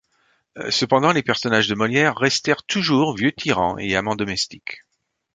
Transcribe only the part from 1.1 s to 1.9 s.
les personnages de